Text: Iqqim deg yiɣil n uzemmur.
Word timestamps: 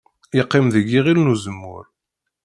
Iqqim 0.39 0.65
deg 0.73 0.85
yiɣil 0.89 1.17
n 1.21 1.31
uzemmur. 1.33 1.85